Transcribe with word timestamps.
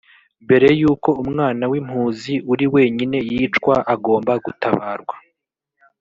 mbere 0.45 0.67
y 0.79 0.83
uko 0.91 1.09
umwana 1.23 1.63
w 1.71 1.73
impuzi 1.79 2.33
uri 2.53 2.65
wenyine 2.73 3.17
yicwa 3.31 3.75
agomba 3.93 4.33
gutabarwa 4.45 5.15